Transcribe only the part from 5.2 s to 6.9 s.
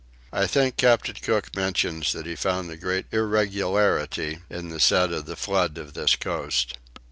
the flood on this coast.